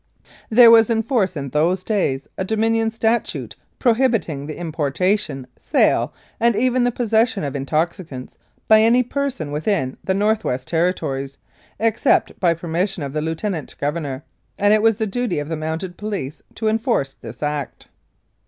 There 0.49 0.71
was 0.71 0.89
in 0.89 1.03
force 1.03 1.35
in 1.37 1.49
those 1.49 1.83
days 1.83 2.27
a 2.35 2.43
Dominion 2.43 2.89
statute 2.89 3.55
prohibiting 3.77 4.47
the 4.47 4.57
importation, 4.57 5.45
sale 5.59 6.11
and 6.39 6.55
even 6.55 6.85
the 6.85 6.91
posses 6.91 7.29
sion 7.29 7.43
of 7.43 7.55
intoxicants 7.55 8.39
by 8.67 8.81
any 8.81 9.03
person 9.03 9.51
within 9.51 9.97
the 10.03 10.15
North 10.15 10.43
West 10.43 10.67
Territories, 10.67 11.37
except 11.77 12.39
by 12.39 12.55
permission 12.55 13.03
of 13.03 13.13
the 13.13 13.21
Lieutenant 13.21 13.75
Governor, 13.79 14.23
and 14.57 14.73
it 14.73 14.81
was 14.81 14.97
the 14.97 15.05
duty 15.05 15.37
of 15.37 15.49
the 15.49 15.55
Mounted 15.55 15.97
Police 15.97 16.41
to 16.55 16.67
enforce 16.67 17.13
this 17.13 17.43
Act. 17.43 17.87